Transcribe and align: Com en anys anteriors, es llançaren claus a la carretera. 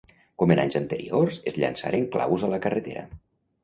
Com 0.43 0.53
en 0.55 0.61
anys 0.63 0.77
anteriors, 0.79 1.39
es 1.53 1.61
llançaren 1.61 2.11
claus 2.19 2.51
a 2.51 2.55
la 2.57 2.65
carretera. 2.69 3.11